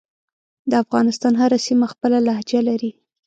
[0.73, 2.91] دافغانستان هره سیمه خپله لهجه لری